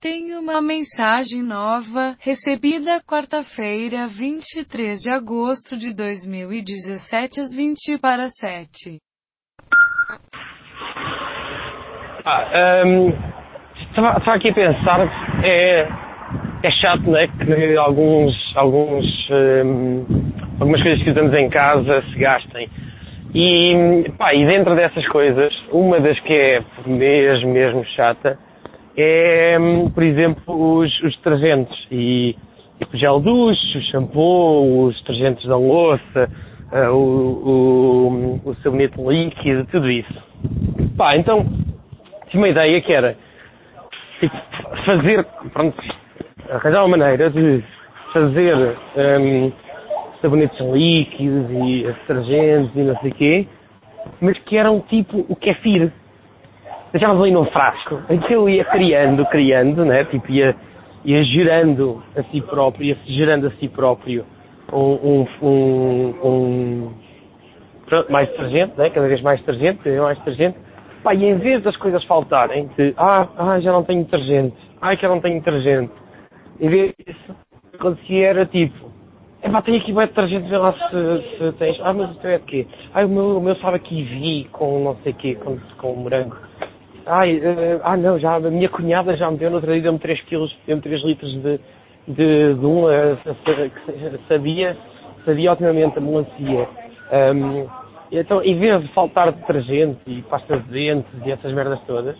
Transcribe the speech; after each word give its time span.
Tenho 0.00 0.38
uma 0.38 0.62
mensagem 0.62 1.42
nova, 1.42 2.14
recebida 2.20 3.02
quarta-feira, 3.02 4.06
23 4.06 4.96
de 4.96 5.10
agosto 5.10 5.76
de 5.76 5.92
2017 5.92 7.40
às 7.40 7.50
20 7.50 7.98
para 8.00 8.28
7. 8.28 9.00
Ah, 12.24 12.84
estava, 13.90 14.18
estava 14.18 14.36
aqui 14.36 14.50
a 14.50 14.54
pensar, 14.54 15.00
é, 15.42 15.88
é 16.62 16.70
chato, 16.80 17.02
não 17.02 17.16
é? 17.16 17.26
Que 17.26 17.76
alguns, 17.76 18.52
alguns, 18.54 19.04
hum, 19.32 20.06
algumas 20.60 20.80
coisas 20.80 21.02
que 21.02 21.10
usamos 21.10 21.34
em 21.34 21.50
casa 21.50 22.04
se 22.12 22.18
gastem. 22.20 22.70
E, 23.34 24.12
pá, 24.16 24.32
e 24.32 24.46
dentro 24.46 24.76
dessas 24.76 25.08
coisas, 25.08 25.52
uma 25.72 25.98
das 25.98 26.20
que 26.20 26.32
é 26.32 26.62
mesmo, 26.86 27.52
mesmo 27.52 27.84
chata, 27.96 28.38
é, 29.00 29.56
por 29.94 30.02
exemplo, 30.02 30.78
os, 30.80 31.02
os 31.02 31.16
detergentes 31.16 31.86
e 31.90 32.36
tipo 32.78 32.96
gel 32.96 33.20
duche, 33.20 33.78
o 33.78 33.82
shampoo, 33.82 34.86
os 34.86 34.96
detergentes 35.00 35.46
da 35.46 35.56
louça, 35.56 36.30
uh, 36.72 36.92
o, 36.92 38.40
o, 38.44 38.50
o 38.50 38.54
sabonete 38.56 39.00
líquido, 39.00 39.66
tudo 39.66 39.90
isso. 39.90 40.22
Pá, 40.96 41.16
então, 41.16 41.46
tinha 42.28 42.40
uma 42.40 42.48
ideia 42.48 42.80
que 42.80 42.92
era 42.92 43.16
tipo, 44.20 44.36
fazer, 44.84 45.24
pronto, 45.52 45.76
arranjar 46.50 46.84
uma 46.84 46.96
maneira 46.96 47.30
de 47.30 47.62
fazer 48.12 48.76
um, 48.96 49.52
sabonetes 50.20 50.58
líquidos 50.60 51.50
e 51.50 51.82
detergentes 51.84 52.74
e 52.74 52.80
não 52.80 52.96
sei 52.98 53.10
o 53.10 53.14
quê, 53.14 53.48
mas 54.20 54.38
que 54.40 54.56
eram 54.56 54.80
tipo 54.80 55.24
o 55.28 55.36
kefir 55.36 55.92
deixávamos 56.92 57.22
ali 57.22 57.32
num 57.32 57.46
frasco, 57.46 58.00
que 58.26 58.34
ele 58.34 58.56
ia 58.56 58.64
criando, 58.64 59.24
criando, 59.26 59.84
né? 59.84 60.04
Tipo, 60.04 60.30
ia, 60.30 60.54
ia 61.04 61.22
gerando 61.24 62.02
a 62.16 62.22
si 62.24 62.40
próprio, 62.40 62.86
ia 62.86 62.96
gerando 63.06 63.46
a 63.46 63.50
si 63.52 63.68
próprio 63.68 64.24
um, 64.72 65.26
um, 65.42 65.46
um, 65.46 66.14
um 66.24 66.92
mais 68.10 68.28
detergente, 68.28 68.76
né? 68.76 68.90
Cada 68.90 69.08
vez 69.08 69.20
mais 69.22 69.40
detergente, 69.40 69.78
cada 69.78 69.90
vez 69.90 70.02
mais 70.02 70.18
detergente. 70.18 70.58
Pá, 71.02 71.14
e 71.14 71.24
em 71.24 71.36
vez 71.36 71.62
das 71.62 71.76
coisas 71.76 72.02
faltarem, 72.04 72.68
de, 72.76 72.92
ah, 72.96 73.28
ah, 73.36 73.60
já 73.60 73.72
não 73.72 73.84
tenho 73.84 74.04
detergente, 74.04 74.56
ai, 74.80 74.96
que 74.96 75.06
eu 75.06 75.10
não 75.10 75.20
tenho 75.20 75.38
detergente, 75.38 75.92
em 76.60 76.68
vez 76.68 76.92
disso, 76.98 77.36
acontecia 77.72 78.26
era 78.26 78.46
tipo, 78.46 78.90
é 79.40 79.48
pá, 79.48 79.62
tenho 79.62 79.78
aqui 79.78 79.92
bem 79.92 80.06
detergente, 80.06 80.48
vê 80.48 80.58
lá 80.58 80.72
se, 80.72 81.38
se 81.38 81.52
tens, 81.52 81.80
ah, 81.82 81.92
mas 81.92 82.10
o 82.10 82.14
teu 82.16 82.30
é 82.30 82.38
de 82.38 82.44
quê? 82.44 82.66
Ah, 82.92 83.04
o 83.04 83.08
meu, 83.08 83.38
o 83.38 83.40
meu 83.40 83.54
sabe 83.56 83.76
aqui 83.76 84.02
vi 84.02 84.48
com 84.50 84.80
não 84.82 84.96
sei 84.96 85.12
o 85.12 85.14
quê, 85.14 85.34
com, 85.36 85.56
com 85.78 85.94
morango. 85.94 86.47
Ai, 87.10 87.38
uh, 87.38 87.80
ah 87.84 87.96
não, 87.96 88.18
já, 88.18 88.36
a 88.36 88.40
minha 88.40 88.68
cunhada 88.68 89.16
já 89.16 89.30
me 89.30 89.38
deu 89.38 89.48
no 89.48 89.56
outro 89.56 89.72
dia, 89.72 89.80
deu-me 89.80 89.98
3 89.98 90.20
quilos, 90.22 90.54
deu-me 90.66 90.82
3 90.82 91.02
litros 91.04 91.32
de, 91.42 91.60
de, 92.06 92.54
de 92.54 92.66
um, 92.66 92.84
uh, 92.84 93.18
sabia, 94.28 94.76
sabia 95.24 95.52
otimamente 95.52 95.96
a 95.96 96.00
melancia. 96.02 96.68
Um, 97.10 97.66
então, 98.12 98.42
em 98.42 98.58
vez 98.58 98.82
de 98.82 98.88
faltar 98.88 99.32
detergente 99.32 100.00
e 100.06 100.20
pasta 100.20 100.58
de 100.58 100.68
dentes 100.68 101.10
e 101.24 101.32
essas 101.32 101.50
merdas 101.54 101.80
todas, 101.86 102.14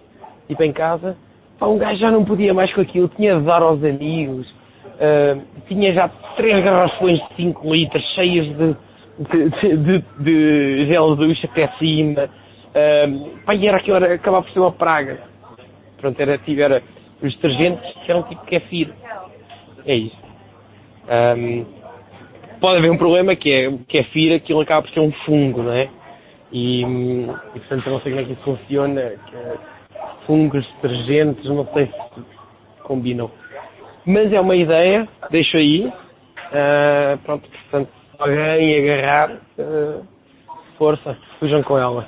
tipo 0.46 0.62
em 0.62 0.72
casa, 0.72 1.14
pá, 1.58 1.66
um 1.66 1.76
gajo 1.76 2.00
já 2.00 2.10
não 2.10 2.24
podia 2.24 2.54
mais 2.54 2.72
com 2.72 2.80
aquilo, 2.80 3.08
tinha 3.08 3.38
de 3.38 3.44
dar 3.44 3.60
aos 3.60 3.84
amigos, 3.84 4.48
uh, 4.48 5.38
tinha 5.68 5.92
já 5.92 6.08
três 6.36 6.64
garrafões 6.64 7.18
de 7.28 7.34
5 7.36 7.74
litros 7.74 8.04
cheias 8.14 8.46
de, 8.56 8.76
de, 9.18 9.76
de, 9.76 10.04
de 10.18 10.86
gel 10.86 11.14
de 11.14 11.26
ducha 11.26 11.46
até 11.46 11.68
cima, 11.78 12.30
Uh, 12.74 13.64
era 13.64 13.76
aquilo, 13.76 13.96
era, 13.96 14.14
acabava 14.14 14.44
por 14.44 14.52
ser 14.52 14.60
uma 14.60 14.72
praga. 14.72 15.20
Pronto, 15.98 16.20
era, 16.20 16.38
tipo, 16.38 16.60
era 16.60 16.82
os 17.22 17.34
detergentes 17.34 17.92
que 18.04 18.10
eram 18.10 18.22
tipo 18.24 18.44
kefir. 18.46 18.92
É 19.86 19.94
isso. 19.94 20.16
Um, 21.08 21.64
pode 22.60 22.78
haver 22.78 22.90
um 22.90 22.98
problema 22.98 23.34
que 23.34 23.50
é 23.50 23.72
kefir, 23.88 24.34
aquilo 24.34 24.60
acaba 24.60 24.82
por 24.82 24.90
ser 24.92 25.00
um 25.00 25.12
fungo, 25.24 25.62
não 25.62 25.72
é? 25.72 25.88
E, 26.52 26.82
e 26.82 27.60
portanto 27.60 27.86
eu 27.86 27.92
não 27.92 28.00
sei 28.00 28.12
como 28.12 28.22
é 28.22 28.24
que 28.26 28.32
isso 28.32 28.42
funciona. 28.42 29.02
Que, 29.02 29.36
é 29.36 29.78
fungos, 30.28 30.64
detergentes, 30.74 31.44
não 31.46 31.66
sei 31.72 31.86
se 31.86 32.82
combinam. 32.82 33.30
Mas 34.04 34.30
é 34.30 34.38
uma 34.38 34.54
ideia, 34.54 35.08
deixo 35.30 35.56
aí. 35.56 35.86
Uh, 35.86 37.18
pronto, 37.24 37.48
portanto, 37.48 37.90
alguém 38.18 38.90
agarrar, 38.90 39.32
uh, 39.58 40.06
força, 40.76 41.16
fujam 41.40 41.62
com 41.62 41.78
ela. 41.78 42.06